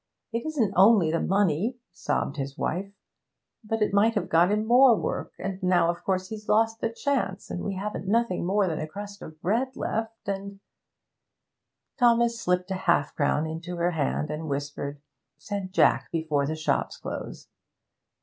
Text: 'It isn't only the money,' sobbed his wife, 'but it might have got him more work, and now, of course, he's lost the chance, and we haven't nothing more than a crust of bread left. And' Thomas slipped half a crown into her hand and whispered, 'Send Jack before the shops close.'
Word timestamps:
'It 0.31 0.43
isn't 0.47 0.73
only 0.75 1.11
the 1.11 1.19
money,' 1.21 1.77
sobbed 1.91 2.37
his 2.37 2.57
wife, 2.57 2.91
'but 3.63 3.83
it 3.83 3.93
might 3.93 4.15
have 4.15 4.29
got 4.29 4.51
him 4.51 4.65
more 4.65 4.97
work, 4.97 5.31
and 5.37 5.61
now, 5.61 5.91
of 5.91 6.03
course, 6.03 6.29
he's 6.29 6.49
lost 6.49 6.81
the 6.81 6.89
chance, 6.91 7.51
and 7.51 7.63
we 7.63 7.75
haven't 7.75 8.07
nothing 8.07 8.43
more 8.43 8.65
than 8.67 8.79
a 8.79 8.87
crust 8.87 9.21
of 9.21 9.39
bread 9.43 9.75
left. 9.75 10.27
And' 10.27 10.59
Thomas 11.99 12.41
slipped 12.41 12.71
half 12.71 13.11
a 13.11 13.13
crown 13.13 13.45
into 13.45 13.75
her 13.75 13.91
hand 13.91 14.31
and 14.31 14.49
whispered, 14.49 14.99
'Send 15.37 15.71
Jack 15.71 16.09
before 16.11 16.47
the 16.47 16.55
shops 16.55 16.97
close.' 16.97 17.47